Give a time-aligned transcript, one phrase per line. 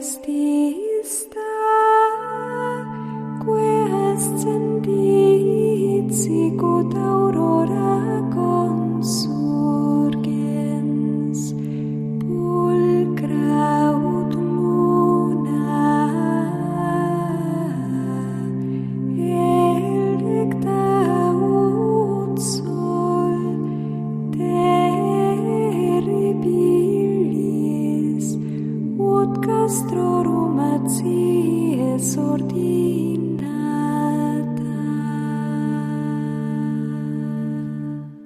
[0.00, 0.59] Christi.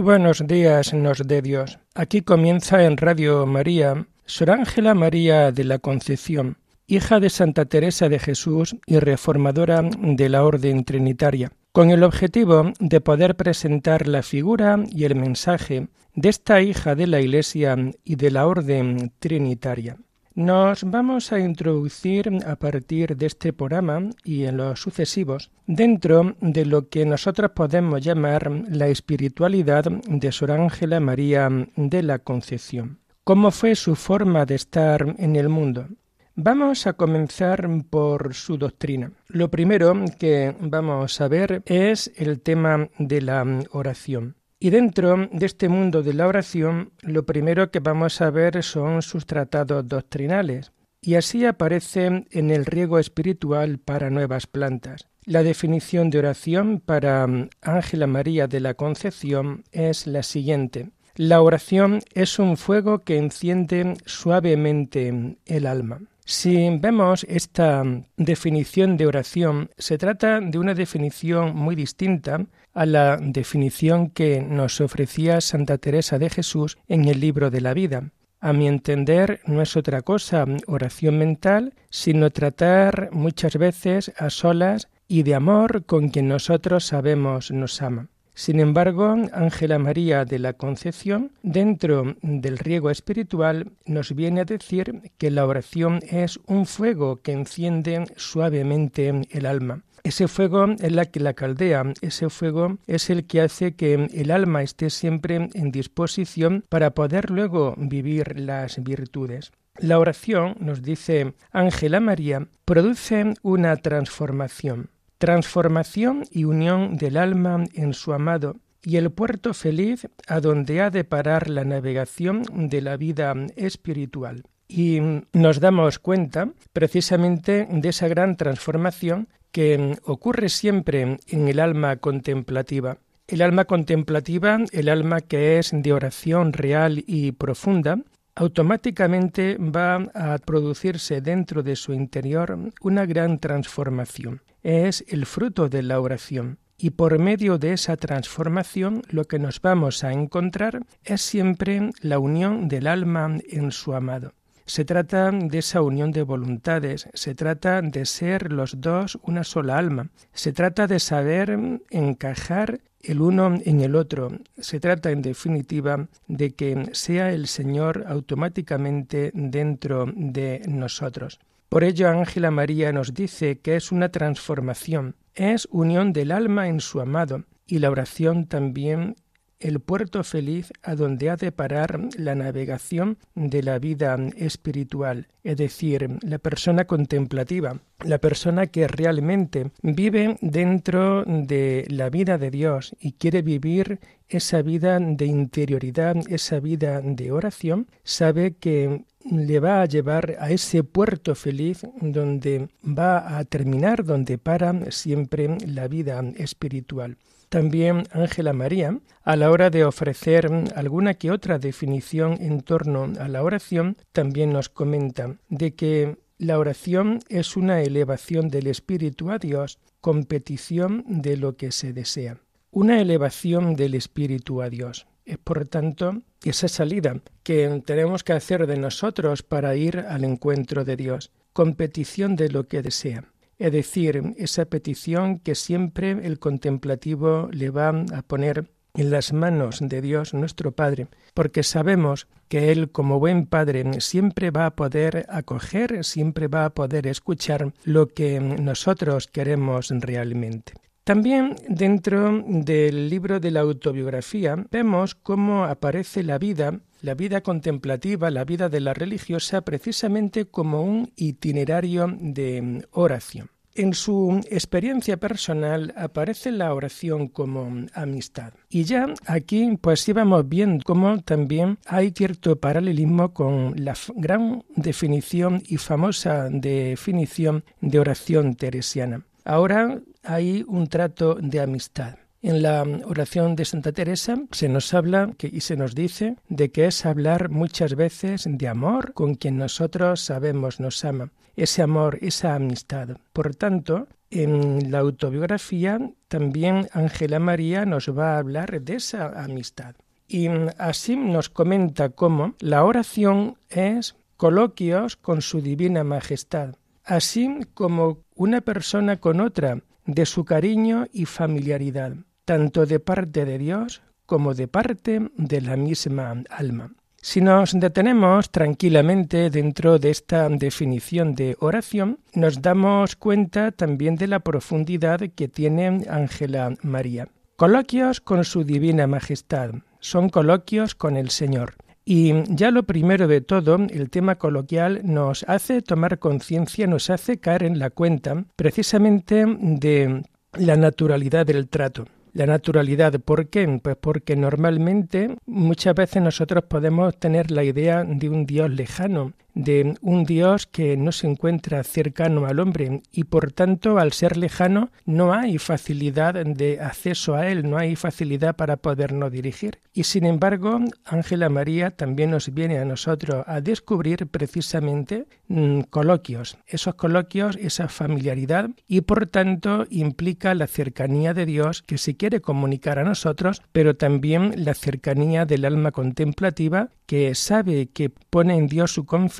[0.00, 1.78] Buenos días nos de Dios.
[1.94, 8.08] Aquí comienza en Radio María Sor Ángela María de la Concepción, hija de Santa Teresa
[8.08, 14.22] de Jesús y reformadora de la Orden Trinitaria, con el objetivo de poder presentar la
[14.22, 19.96] figura y el mensaje de esta hija de la Iglesia y de la Orden Trinitaria.
[20.40, 26.64] Nos vamos a introducir a partir de este programa y en los sucesivos dentro de
[26.64, 33.00] lo que nosotros podemos llamar la espiritualidad de Sor Ángela María de la Concepción.
[33.22, 35.88] ¿Cómo fue su forma de estar en el mundo?
[36.36, 39.12] Vamos a comenzar por su doctrina.
[39.28, 44.36] Lo primero que vamos a ver es el tema de la oración.
[44.62, 49.00] Y dentro de este mundo de la oración, lo primero que vamos a ver son
[49.00, 55.08] sus tratados doctrinales, y así aparece en el riego espiritual para nuevas plantas.
[55.24, 60.90] La definición de oración para mm, Ángela María de la Concepción es la siguiente.
[61.16, 66.00] La oración es un fuego que enciende suavemente el alma.
[66.24, 67.82] Si vemos esta
[68.16, 74.80] definición de oración, se trata de una definición muy distinta a la definición que nos
[74.80, 78.10] ofrecía Santa Teresa de Jesús en el libro de la vida.
[78.40, 84.88] A mi entender, no es otra cosa oración mental, sino tratar muchas veces a solas
[85.08, 88.08] y de amor con quien nosotros sabemos nos ama.
[88.40, 95.12] Sin embargo, Ángela María de la Concepción, dentro del riego espiritual, nos viene a decir
[95.18, 99.82] que la oración es un fuego que enciende suavemente el alma.
[100.04, 104.30] Ese fuego es la que la caldea, ese fuego es el que hace que el
[104.30, 109.52] alma esté siempre en disposición para poder luego vivir las virtudes.
[109.76, 114.88] La oración, nos dice Ángela María, produce una transformación,
[115.20, 120.88] transformación y unión del alma en su amado, y el puerto feliz a donde ha
[120.88, 124.44] de parar la navegación de la vida espiritual.
[124.66, 125.00] Y
[125.34, 132.96] nos damos cuenta precisamente de esa gran transformación que ocurre siempre en el alma contemplativa.
[133.28, 137.98] El alma contemplativa, el alma que es de oración real y profunda,
[138.34, 144.42] automáticamente va a producirse dentro de su interior una gran transformación.
[144.62, 146.58] Es el fruto de la oración.
[146.76, 152.18] Y por medio de esa transformación lo que nos vamos a encontrar es siempre la
[152.18, 154.32] unión del alma en su amado.
[154.64, 159.76] Se trata de esa unión de voluntades, se trata de ser los dos una sola
[159.76, 161.58] alma, se trata de saber
[161.90, 168.04] encajar el uno en el otro, se trata en definitiva de que sea el Señor
[168.06, 171.40] automáticamente dentro de nosotros.
[171.68, 176.80] Por ello Ángela María nos dice que es una transformación, es unión del alma en
[176.80, 179.16] su amado, y la oración también
[179.60, 185.56] el puerto feliz a donde ha de parar la navegación de la vida espiritual, es
[185.58, 192.96] decir, la persona contemplativa, la persona que realmente vive dentro de la vida de Dios
[192.98, 199.82] y quiere vivir esa vida de interioridad, esa vida de oración, sabe que le va
[199.82, 206.22] a llevar a ese puerto feliz donde va a terminar, donde para siempre la vida
[206.36, 207.18] espiritual.
[207.50, 213.26] También Ángela María, a la hora de ofrecer alguna que otra definición en torno a
[213.26, 219.38] la oración, también nos comenta de que la oración es una elevación del espíritu a
[219.38, 222.38] Dios con petición de lo que se desea.
[222.70, 225.08] Una elevación del espíritu a Dios.
[225.24, 230.84] Es por tanto esa salida que tenemos que hacer de nosotros para ir al encuentro
[230.84, 233.24] de Dios, con petición de lo que desea.
[233.60, 239.80] Es decir, esa petición que siempre el contemplativo le va a poner en las manos
[239.82, 245.26] de Dios nuestro Padre, porque sabemos que Él como buen Padre siempre va a poder
[245.28, 250.72] acoger, siempre va a poder escuchar lo que nosotros queremos realmente.
[251.04, 258.30] También dentro del libro de la autobiografía vemos cómo aparece la vida, la vida contemplativa,
[258.30, 263.50] la vida de la religiosa, precisamente como un itinerario de oración.
[263.74, 268.52] En su experiencia personal aparece la oración como amistad.
[268.68, 275.62] Y ya aquí pues íbamos viendo cómo también hay cierto paralelismo con la gran definición
[275.66, 279.24] y famosa definición de oración teresiana.
[279.44, 282.16] Ahora hay un trato de amistad.
[282.42, 286.70] En la oración de Santa Teresa se nos habla que, y se nos dice de
[286.70, 292.18] que es hablar muchas veces de amor con quien nosotros sabemos nos ama, ese amor,
[292.22, 293.18] esa amistad.
[293.34, 299.96] Por tanto, en la autobiografía también Ángela María nos va a hablar de esa amistad.
[300.26, 308.24] Y así nos comenta cómo la oración es coloquios con su divina majestad, así como
[308.34, 309.82] una persona con otra
[310.14, 312.14] de su cariño y familiaridad
[312.50, 316.90] tanto de parte de Dios como de parte de la misma alma.
[317.22, 324.26] Si nos detenemos tranquilamente dentro de esta definición de oración, nos damos cuenta también de
[324.26, 327.28] la profundidad que tiene Ángela María.
[327.54, 331.74] Coloquios con su divina majestad, son coloquios con el Señor.
[332.04, 337.38] Y ya lo primero de todo, el tema coloquial nos hace tomar conciencia, nos hace
[337.38, 340.22] caer en la cuenta precisamente de
[340.54, 343.12] la naturalidad del trato la naturalidad.
[343.20, 343.80] ¿Por qué?
[343.82, 349.94] Pues porque normalmente muchas veces nosotros podemos tener la idea de un Dios lejano, de
[350.00, 354.90] un Dios que no se encuentra cercano al hombre y por tanto al ser lejano
[355.04, 359.78] no hay facilidad de acceso a él, no hay facilidad para podernos dirigir.
[359.92, 366.58] Y sin embargo, Ángela María también nos viene a nosotros a descubrir precisamente mm, coloquios,
[366.66, 372.40] esos coloquios, esa familiaridad y por tanto implica la cercanía de Dios que se quiere
[372.40, 378.68] comunicar a nosotros, pero también la cercanía del alma contemplativa que sabe que pone en
[378.68, 379.39] Dios su confianza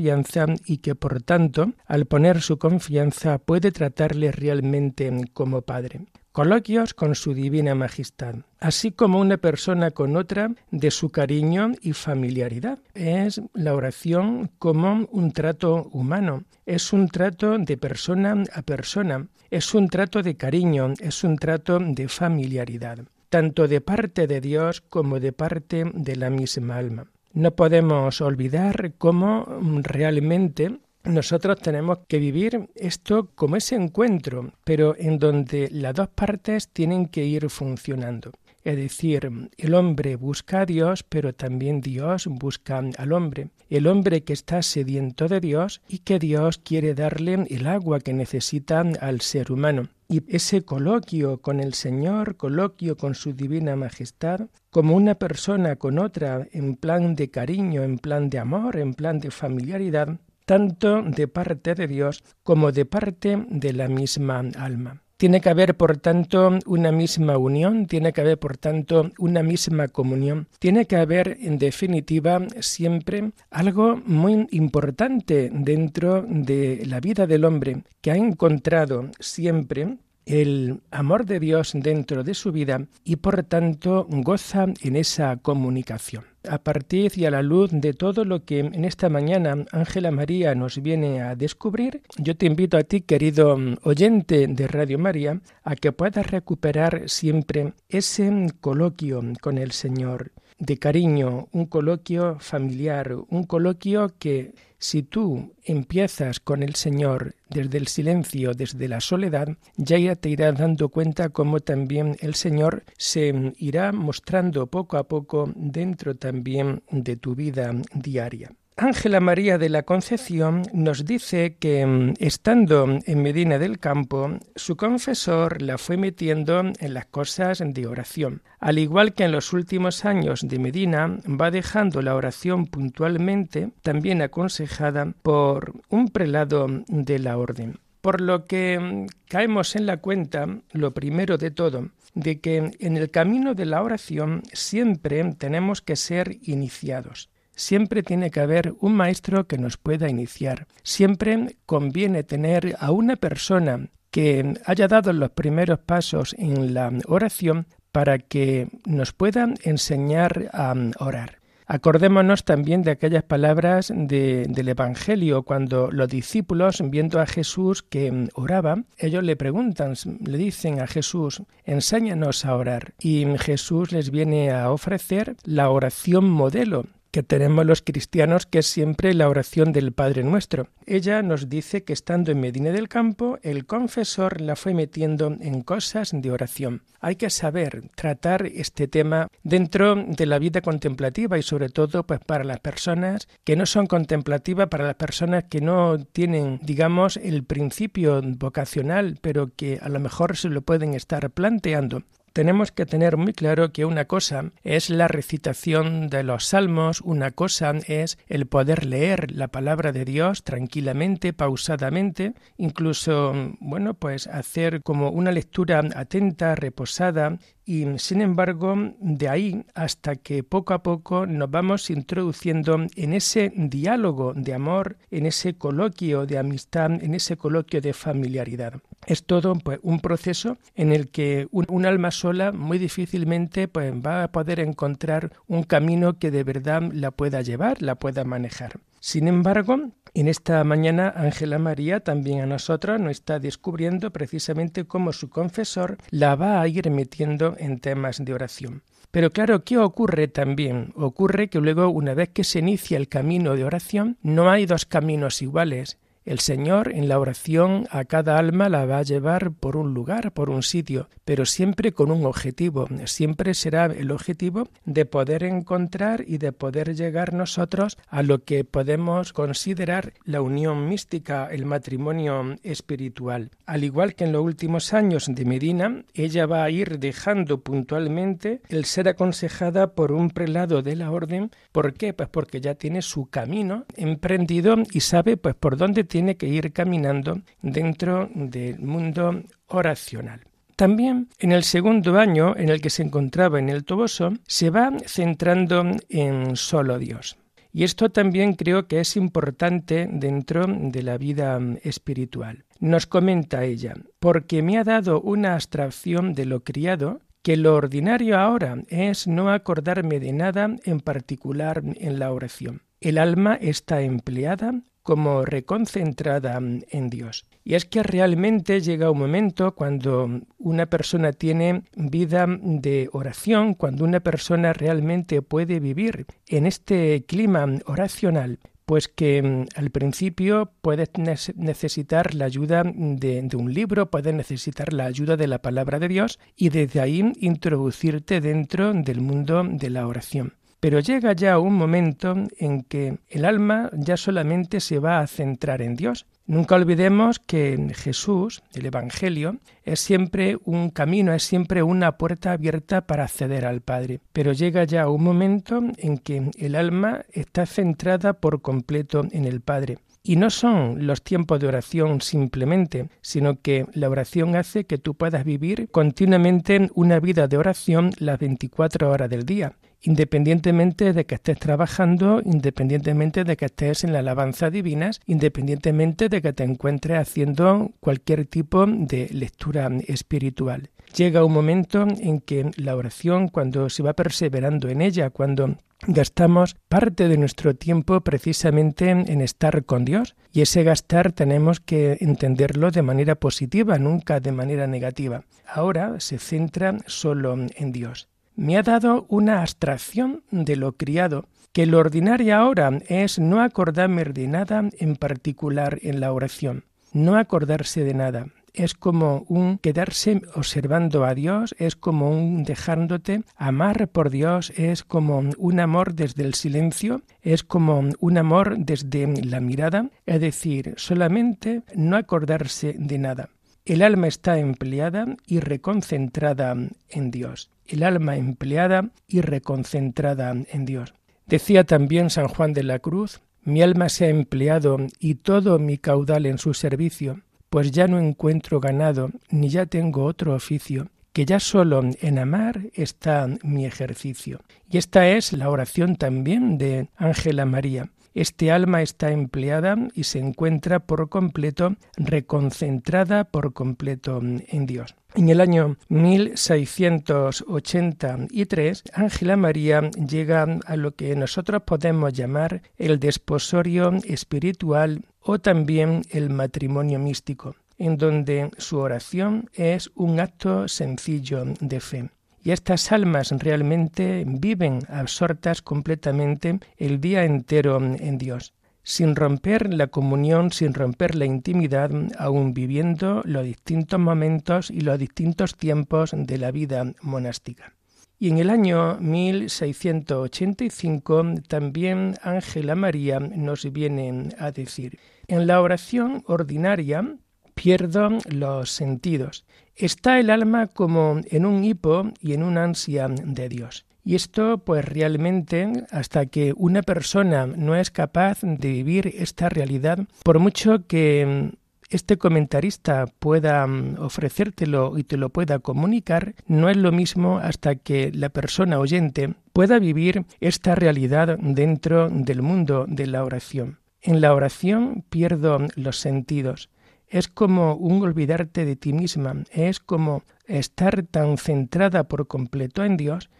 [0.64, 6.06] y que por tanto, al poner su confianza, puede tratarle realmente como Padre.
[6.32, 11.93] Coloquios con su divina majestad, así como una persona con otra de su cariño y
[11.93, 12.79] familiaridad.
[12.94, 19.75] Es la oración como un trato humano, es un trato de persona a persona, es
[19.75, 25.20] un trato de cariño, es un trato de familiaridad, tanto de parte de Dios como
[25.20, 27.06] de parte de la misma alma.
[27.32, 29.46] No podemos olvidar cómo
[29.82, 36.68] realmente nosotros tenemos que vivir esto como ese encuentro, pero en donde las dos partes
[36.68, 38.32] tienen que ir funcionando.
[38.62, 43.50] Es decir, el hombre busca a Dios, pero también Dios busca al hombre.
[43.70, 48.12] El hombre que está sediento de Dios y que Dios quiere darle el agua que
[48.12, 49.88] necesita al ser humano.
[50.08, 55.98] Y ese coloquio con el Señor, coloquio con su divina majestad, como una persona con
[55.98, 61.28] otra, en plan de cariño, en plan de amor, en plan de familiaridad, tanto de
[61.28, 65.00] parte de Dios como de parte de la misma alma.
[65.20, 69.88] Tiene que haber, por tanto, una misma unión, tiene que haber, por tanto, una misma
[69.88, 77.44] comunión, tiene que haber, en definitiva, siempre algo muy importante dentro de la vida del
[77.44, 83.42] hombre, que ha encontrado siempre el amor de Dios dentro de su vida y por
[83.42, 86.29] tanto goza en esa comunicación.
[86.49, 90.54] A partir y a la luz de todo lo que en esta mañana Ángela María
[90.54, 95.76] nos viene a descubrir, yo te invito a ti, querido oyente de Radio María, a
[95.76, 98.30] que puedas recuperar siempre ese
[98.61, 106.40] coloquio con el Señor de cariño, un coloquio familiar, un coloquio que si tú empiezas
[106.40, 111.60] con el Señor desde el silencio, desde la soledad, ya te irás dando cuenta cómo
[111.60, 118.50] también el Señor se irá mostrando poco a poco dentro también de tu vida diaria.
[118.82, 124.78] Ángela María de la Concepción nos dice que mm, estando en Medina del Campo, su
[124.78, 128.40] confesor la fue metiendo en las cosas de oración.
[128.58, 134.22] Al igual que en los últimos años de Medina, va dejando la oración puntualmente, también
[134.22, 137.80] aconsejada por un prelado de la orden.
[138.00, 142.96] Por lo que mm, caemos en la cuenta, lo primero de todo, de que en
[142.96, 147.28] el camino de la oración siempre tenemos que ser iniciados.
[147.61, 150.67] Siempre tiene que haber un maestro que nos pueda iniciar.
[150.83, 157.67] Siempre conviene tener a una persona que haya dado los primeros pasos en la oración
[157.93, 161.37] para que nos pueda enseñar a orar.
[161.67, 168.85] Acordémonos también de aquellas palabras del Evangelio, cuando los discípulos, viendo a Jesús que oraba,
[168.97, 172.95] ellos le preguntan, le dicen a Jesús, enséñanos a orar.
[172.99, 178.67] Y Jesús les viene a ofrecer la oración modelo, que tenemos los cristianos, que es
[178.67, 180.69] siempre la oración del Padre Nuestro.
[180.87, 185.62] Ella nos dice que estando en Medina del Campo, el confesor la fue metiendo en
[185.62, 186.83] cosas de oración.
[187.00, 192.21] Hay que saber tratar este tema dentro de la vida contemplativa y sobre todo pues
[192.21, 197.45] para las personas que no son contemplativas, para las personas que no tienen, digamos, el
[197.45, 203.16] principio vocacional, pero que a lo mejor se lo pueden estar planteando tenemos que tener
[203.16, 208.46] muy claro que una cosa es la recitación de los salmos, una cosa es el
[208.46, 215.82] poder leer la palabra de Dios tranquilamente, pausadamente, incluso, bueno, pues hacer como una lectura
[215.94, 222.87] atenta, reposada, y sin embargo, de ahí hasta que poco a poco nos vamos introduciendo
[222.96, 228.80] en ese diálogo de amor, en ese coloquio de amistad, en ese coloquio de familiaridad.
[229.11, 234.23] Es todo pues, un proceso en el que un, alma sola muy difícilmente pues, va
[234.23, 238.79] a poder encontrar un camino que de verdad la pueda llevar, la pueda manejar.
[239.00, 245.12] Sin embargo, en esta mañana Ángela María también a nosotros nos está descubriendo precisamente cómo
[245.12, 248.85] su confesor la va a ir metiendo en temas de oración.
[249.11, 250.93] Pero claro, ¿qué ocurre también?
[250.95, 254.87] Ocurre que luego, una vez que se inicia el camino de oración, no hay dos
[254.87, 255.99] caminos iguales,
[256.30, 260.30] el Señor en la oración a cada alma la va a llevar por un lugar,
[260.30, 262.87] por un sitio, pero siempre con un objetivo.
[263.06, 268.62] Siempre será el objetivo de poder encontrar y de poder llegar nosotros a lo que
[268.62, 273.50] podemos considerar la unión mística, el matrimonio espiritual.
[273.66, 278.60] Al igual que en los últimos años de Medina, ella va a ir dejando puntualmente
[278.68, 281.50] el ser aconsejada por un prelado de la orden.
[281.72, 282.12] ¿Por qué?
[282.12, 286.70] Pues porque ya tiene su camino emprendido y sabe pues por dónde tiene que ir
[286.74, 290.42] caminando dentro del mundo oracional.
[290.76, 294.92] También en el segundo año en el que se encontraba en el Toboso, se va
[295.06, 297.38] centrando en solo Dios.
[297.72, 302.64] Y esto también creo que es importante dentro de la vida espiritual.
[302.80, 308.38] Nos comenta ella, porque me ha dado una abstracción de lo criado, que lo ordinario
[308.38, 312.82] ahora es no acordarme de nada en particular en la oración.
[313.00, 317.45] El alma está empleada como reconcentrada en Dios.
[317.64, 320.28] Y es que realmente llega un momento cuando
[320.59, 327.66] una persona tiene vida de oración, cuando una persona realmente puede vivir en este clima
[327.87, 328.59] oracional,
[328.90, 331.11] pues que mm, al principio puedes
[331.54, 336.40] necesitar la ayuda de, un libro, puedes necesitar la ayuda de la palabra de Dios
[336.57, 340.54] y desde ahí introducirte dentro del mundo de la oración.
[340.80, 345.82] Pero llega ya un momento en que el alma ya solamente se va a centrar
[345.82, 346.26] en Dios.
[346.46, 353.06] Nunca olvidemos que Jesús, el Evangelio, es siempre un camino, es siempre una puerta abierta
[353.06, 354.20] para acceder al Padre.
[354.32, 359.60] Pero llega ya un momento en que el alma está centrada por completo en el
[359.60, 359.99] Padre.
[360.22, 365.14] Y no son los tiempos de oración simplemente, sino que la oración hace que tú
[365.14, 371.37] puedas vivir continuamente una vida de oración las 24 horas del día independientemente de que
[371.37, 377.19] estés trabajando, independientemente de que estés en la alabanza divinas, independientemente de que te encuentres
[377.19, 380.90] haciendo cualquier tipo de lectura espiritual.
[381.16, 385.76] Llega un momento en que la oración, cuando se va perseverando en ella, cuando
[386.07, 392.16] gastamos parte de nuestro tiempo precisamente en estar con Dios y ese gastar tenemos que
[392.21, 395.45] entenderlo de manera positiva, nunca de manera negativa.
[395.66, 398.28] Ahora se centra solo en Dios
[398.61, 404.23] me ha dado una abstracción de lo criado, que lo ordinario ahora es no acordarme
[404.25, 408.49] de nada en particular en la oración, no acordarse de nada.
[408.75, 415.05] Es como un quedarse observando a Dios, es como un dejándote amar por Dios, es
[415.05, 420.93] como un amor desde el silencio, es como un amor desde la mirada, es decir,
[420.99, 423.49] solamente no acordarse de nada.
[423.87, 426.76] El alma está empleada y reconcentrada
[427.09, 431.14] en Dios el alma empleada y reconcentrada en Dios.
[431.47, 435.99] Decía también San Juan de la Cruz, mi alma se ha empleado y todo mi
[435.99, 441.44] caudal en su servicio, pues ya no encuentro ganado, ni ya tengo otro oficio, que
[441.44, 444.61] ya solo en amar está mi ejercicio.
[444.88, 448.11] Y esta es la oración también de Ángela María.
[448.32, 455.16] Este alma está empleada y se encuentra por completo reconcentrada por completo en Dios.
[455.37, 464.10] En el año 1683, Ángela María llega a lo que nosotros podemos llamar el desposorio
[464.25, 472.00] espiritual o también el matrimonio místico, en donde su oración es un acto sencillo de
[472.00, 472.30] fe.
[472.62, 480.07] Y estas almas realmente viven absortas completamente el día entero en Dios, sin romper la
[480.09, 486.59] comunión, sin romper la intimidad, aun viviendo los distintos momentos y los distintos tiempos de
[486.59, 487.95] la vida monástica.
[488.38, 496.42] Y en el año 1685 también Ángela María nos viene a decir, en la oración
[496.47, 497.37] ordinaria
[497.75, 499.66] pierdo los sentidos.
[499.95, 504.07] Está el alma como en un hipo y en una ansia de Dios.
[504.24, 510.18] Y esto, pues realmente, hasta que una persona no es capaz de vivir esta realidad,
[510.42, 511.72] por mucho que
[512.10, 517.94] este comentarista pueda mm, ofrecértelo y te lo pueda comunicar, no es lo mismo hasta
[517.94, 524.00] que la persona oyente pueda vivir esta realidad dentro del mundo de la oración.
[524.20, 526.90] En la oración pierdo los sentidos
[527.30, 533.16] es como un olvidarte de ti misma, es como estar tan centrada por completo en
[533.16, 533.50] Dios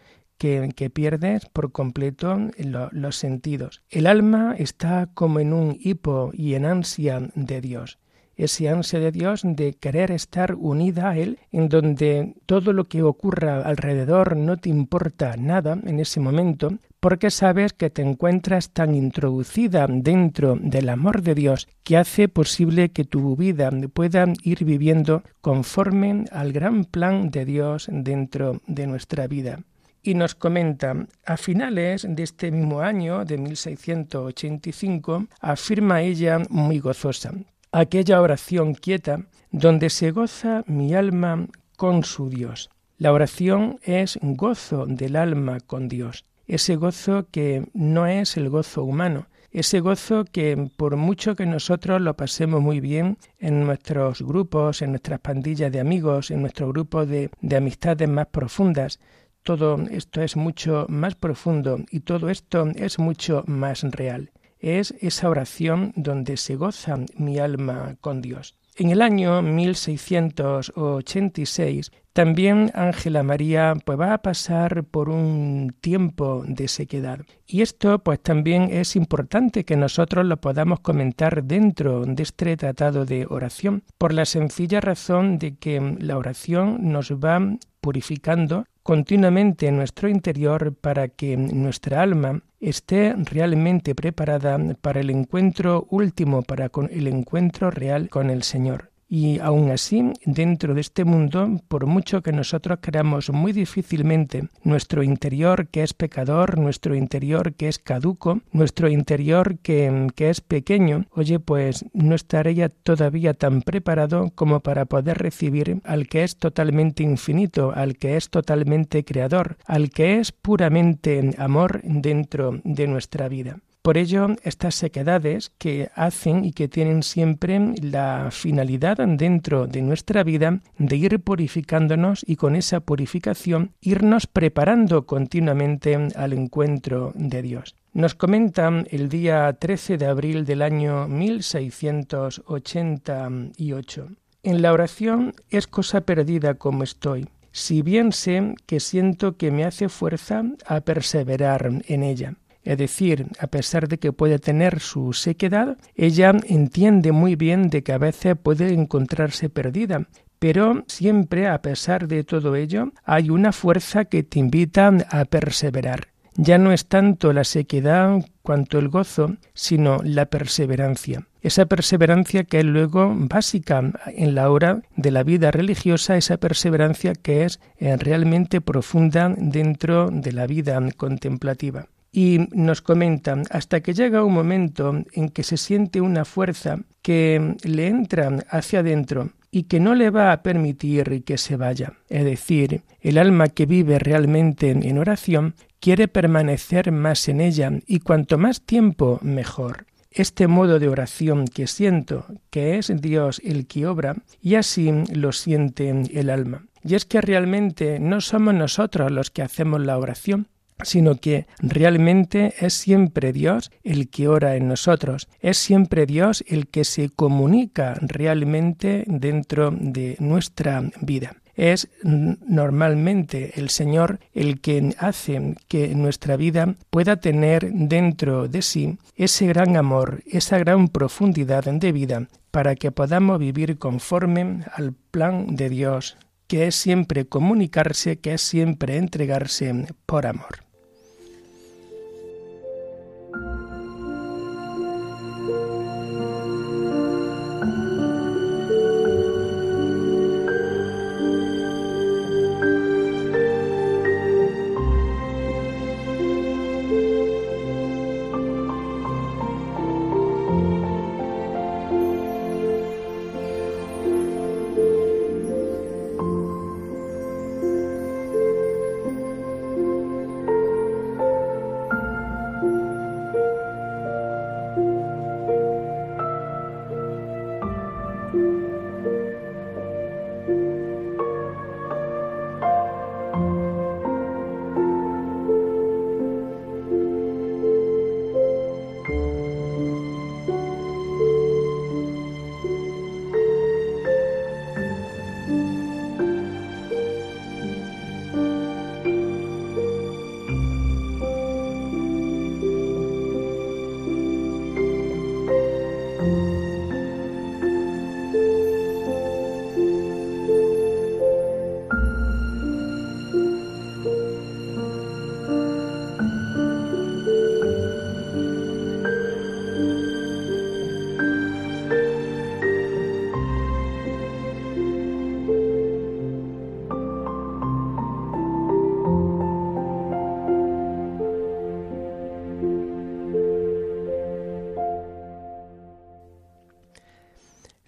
[0.41, 3.83] que, pierdes por completo los sentidos.
[3.89, 7.99] El alma está como en un hipo y en ansia de Dios
[8.37, 13.03] ese ansia de Dios de querer estar unida a Él, en donde todo lo que
[13.03, 18.95] ocurra alrededor no te importa nada en ese momento, porque sabes que te encuentras tan
[18.95, 25.21] introducida dentro del amor de Dios que hace posible que tu vida pueda ir viviendo
[25.41, 29.59] conforme al gran plan de Dios dentro de nuestra vida
[30.03, 37.33] y nos comenta, a finales de este mismo año de 1685, afirma ella muy gozosa,
[37.71, 42.69] aquella oración quieta donde se goza mi alma con su Dios.
[42.97, 48.83] La oración es gozo del alma con Dios, ese gozo que no es el gozo
[48.83, 54.81] humano, ese gozo que por mucho que nosotros lo pasemos muy bien en nuestros grupos,
[54.81, 58.99] en nuestras pandillas de amigos, en nuestro grupo de, de amistades más profundas,
[59.43, 65.29] todo esto es mucho más profundo y todo esto es mucho más real es esa
[65.29, 68.55] oración donde se goza mi alma con Dios.
[68.77, 76.69] En el año 1686 también Ángela María pues, va a pasar por un tiempo de
[76.69, 77.19] sequedad.
[77.45, 83.03] Y esto pues también es importante que nosotros lo podamos comentar dentro de este tratado
[83.05, 87.41] de oración, por la sencilla razón de que la oración nos va
[87.81, 95.87] purificando continuamente en nuestro interior para que nuestra alma esté realmente preparada para el encuentro
[95.89, 98.90] último, para el encuentro real con el Señor.
[99.13, 105.03] Y aún así, dentro de este mundo, por mucho que nosotros creamos muy difícilmente nuestro
[105.03, 111.07] interior que es pecador, nuestro interior que es caduco, nuestro interior que, que es pequeño,
[111.11, 117.03] oye, pues no estaría todavía tan preparado como para poder recibir al que es totalmente
[117.03, 123.59] infinito, al que es totalmente creador, al que es puramente amor dentro de nuestra vida.
[123.81, 130.23] Por ello, estas sequedades que hacen y que tienen siempre la finalidad dentro de nuestra
[130.23, 137.73] vida de ir purificándonos y con esa purificación irnos preparando continuamente al encuentro de Dios.
[137.93, 144.07] Nos comentan el día 13 de abril del año 1688.
[144.43, 149.65] En la oración es cosa perdida como estoy, si bien sé que siento que me
[149.65, 152.35] hace fuerza a perseverar en ella.
[152.63, 157.83] Es decir, a pesar de que puede tener su sequedad, ella entiende muy bien de
[157.83, 163.51] que a veces puede encontrarse perdida, pero siempre, a pesar de todo ello, hay una
[163.51, 166.07] fuerza que te invita a perseverar.
[166.35, 171.27] Ya no es tanto la sequedad cuanto el gozo, sino la perseverancia.
[171.41, 177.13] Esa perseverancia que es luego básica en la hora de la vida religiosa, esa perseverancia
[177.13, 183.93] que es eh, realmente profunda dentro de la vida contemplativa y nos comentan hasta que
[183.93, 189.63] llega un momento en que se siente una fuerza que le entra hacia adentro y
[189.63, 191.93] que no le va a permitir que se vaya.
[192.09, 197.99] Es decir, el alma que vive realmente en oración quiere permanecer más en ella y
[197.99, 199.85] cuanto más tiempo mejor.
[200.13, 205.31] este modo de oración que siento, que es Dios el que obra, y así lo
[205.31, 206.65] siente el alma.
[206.83, 210.47] Y es que realmente no somos nosotros los que hacemos la oración,
[210.83, 216.67] sino que realmente es siempre Dios el que ora en nosotros, es siempre Dios el
[216.67, 221.35] que se comunica realmente dentro de nuestra vida.
[221.55, 228.97] Es normalmente el Señor el que hace que nuestra vida pueda tener dentro de sí
[229.15, 235.55] ese gran amor, esa gran profundidad de vida, para que podamos vivir conforme al plan
[235.55, 236.17] de Dios,
[236.47, 240.70] que es siempre comunicarse, que es siempre entregarse por amor.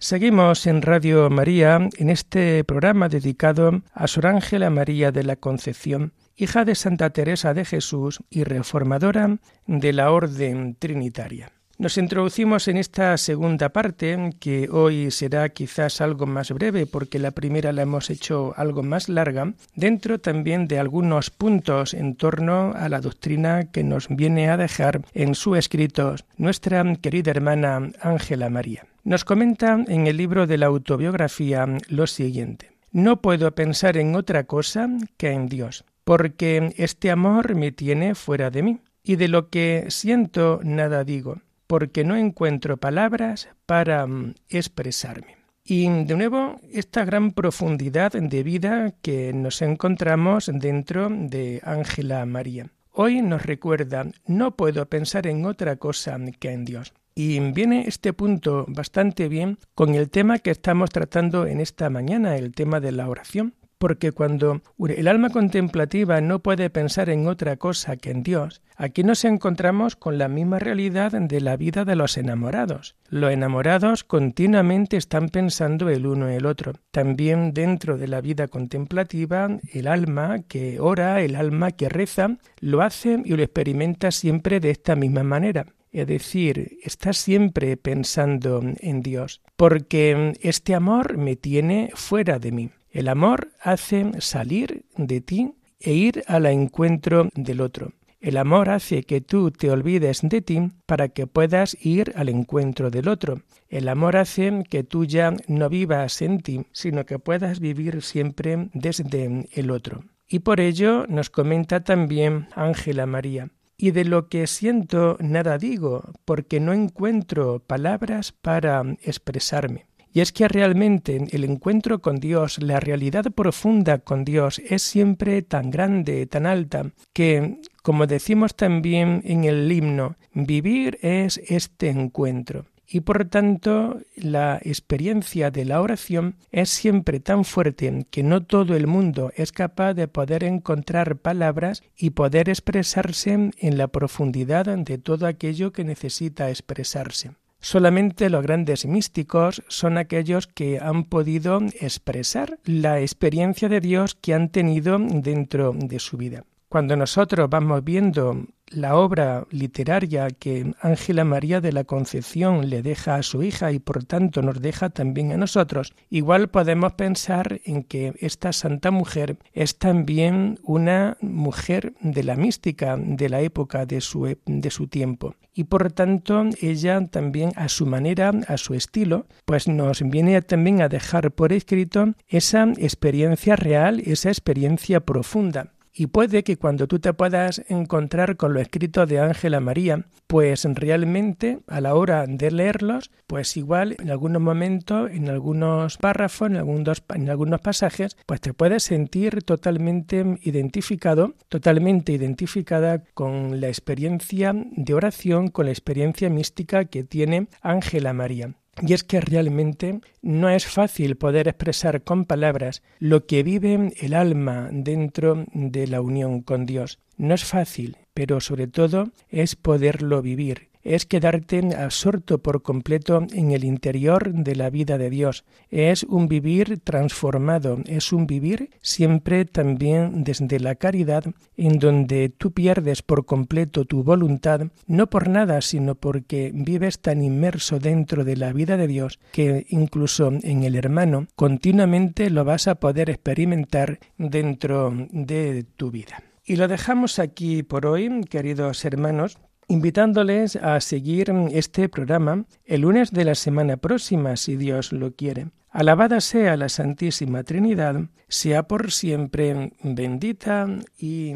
[0.04, 6.12] Seguimos en Radio María en este programa dedicado a Sor Ángela María de la Concepción,
[6.36, 11.52] hija de Santa Teresa de Jesús y reformadora de la Orden Trinitaria.
[11.78, 17.30] Nos introducimos en esta segunda parte, que hoy será quizás algo más breve porque la
[17.30, 22.90] primera la hemos hecho algo más larga, dentro también de algunos puntos en torno a
[22.90, 28.84] la doctrina que nos viene a dejar en su escrito nuestra querida hermana Ángela María.
[29.04, 32.70] Nos comenta en el libro de la autobiografía lo siguiente.
[32.90, 34.88] No puedo pensar en otra cosa
[35.18, 39.84] que en Dios, porque este amor me tiene fuera de mí, y de lo que
[39.88, 45.36] siento nada digo, porque no encuentro palabras para mm, expresarme.
[45.62, 52.70] Y de nuevo, esta gran profundidad de vida que nos encontramos dentro de Ángela María.
[52.90, 56.94] Hoy nos recuerda, no puedo pensar en otra cosa que en Dios.
[57.16, 62.36] Y viene este punto bastante bien con el tema que estamos tratando en esta mañana,
[62.36, 63.54] el tema de la oración.
[63.78, 69.04] Porque cuando el alma contemplativa no puede pensar en otra cosa que en Dios, aquí
[69.04, 72.96] nos encontramos con la misma realidad de la vida de los enamorados.
[73.10, 76.72] Los enamorados continuamente están pensando el uno en el otro.
[76.90, 82.80] También dentro de la vida contemplativa, el alma que ora, el alma que reza, lo
[82.80, 89.00] hace y lo experimenta siempre de esta misma manera es decir, está siempre pensando en
[89.00, 92.70] Dios, porque este amor me tiene fuera de mí.
[92.90, 97.92] El amor hace salir de ti e ir al encuentro del otro.
[98.20, 102.90] El amor hace que tú te olvides de ti para que puedas ir al encuentro
[102.90, 103.42] del otro.
[103.68, 108.70] El amor hace que tú ya no vivas en ti, sino que puedas vivir siempre
[108.72, 110.04] desde el otro.
[110.26, 116.12] Y por ello nos comenta también Ángela María y de lo que siento nada digo,
[116.24, 119.86] porque no encuentro palabras para expresarme.
[120.12, 125.42] Y es que realmente el encuentro con Dios, la realidad profunda con Dios es siempre
[125.42, 132.66] tan grande, tan alta, que, como decimos también en el himno, vivir es este encuentro
[132.94, 138.76] y por tanto la experiencia de la oración es siempre tan fuerte que no todo
[138.76, 144.98] el mundo es capaz de poder encontrar palabras y poder expresarse en la profundidad de
[144.98, 147.32] todo aquello que necesita expresarse.
[147.58, 154.34] Solamente los grandes místicos son aquellos que han podido expresar la experiencia de Dios que
[154.34, 156.44] han tenido dentro de su vida.
[156.68, 163.16] Cuando nosotros vamos viendo la obra literaria que Ángela María de la Concepción le deja
[163.16, 167.84] a su hija y por tanto nos deja también a nosotros, igual podemos pensar en
[167.84, 174.00] que esta santa mujer es también una mujer de la mística de la época de
[174.00, 175.34] su, de su tiempo.
[175.56, 180.82] Y por tanto ella también a su manera, a su estilo, pues nos viene también
[180.82, 186.98] a dejar por escrito esa experiencia real, esa experiencia profunda y puede que cuando tú
[186.98, 192.50] te puedas encontrar con lo escrito de Ángela María, pues realmente a la hora de
[192.50, 198.40] leerlos, pues igual en algunos momentos, en algunos párrafos, en algunos, en algunos pasajes, pues
[198.40, 206.28] te puedes sentir totalmente identificado, totalmente identificada con la experiencia de oración, con la experiencia
[206.28, 208.54] mística que tiene Ángela María.
[208.82, 214.14] Y es que realmente no es fácil poder expresar con palabras lo que vive el
[214.14, 216.98] alma dentro de la unión con Dios.
[217.16, 223.50] No es fácil, pero sobre todo es poderlo vivir es quedarte absorto por completo en
[223.50, 225.44] el interior de la vida de Dios.
[225.70, 231.24] Es un vivir transformado, es un vivir siempre también desde la caridad,
[231.56, 237.22] en donde tú pierdes por completo tu voluntad, no por nada, sino porque vives tan
[237.22, 242.68] inmerso dentro de la vida de Dios que incluso en el hermano continuamente lo vas
[242.68, 246.22] a poder experimentar dentro de tu vida.
[246.46, 253.10] Y lo dejamos aquí por hoy, queridos hermanos, invitándoles a seguir este programa el lunes
[253.12, 255.48] de la semana próxima, si Dios lo quiere.
[255.70, 257.96] Alabada sea la Santísima Trinidad,
[258.28, 261.32] sea por siempre bendita y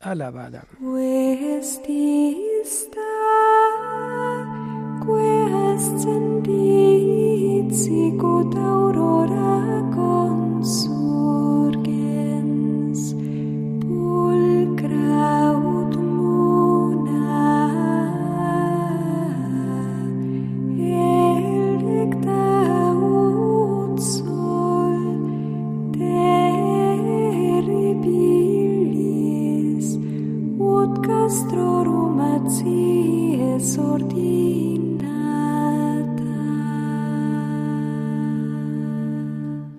[0.00, 0.64] alabada.